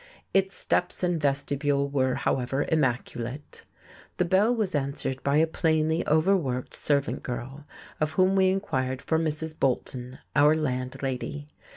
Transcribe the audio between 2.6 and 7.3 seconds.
immaculate. The bell was answered by a plainly overworked servant